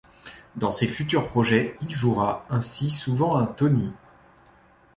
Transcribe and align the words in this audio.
Dans 0.55 0.71
ses 0.71 0.87
futurs 0.87 1.27
projets, 1.27 1.77
il 1.81 1.91
jouera 1.93 2.47
ainsi 2.49 2.89
souvent 2.89 3.35
un 3.37 3.45
Tony. 3.45 3.93